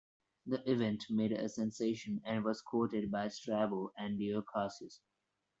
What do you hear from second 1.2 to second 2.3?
a sensation